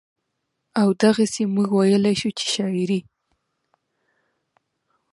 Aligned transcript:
او 0.79 0.87
دغسې 1.03 1.43
مونږ 1.53 1.69
وئيلے 1.77 2.13
شو 2.19 2.29
چې 2.37 2.45
شاعري 2.53 2.99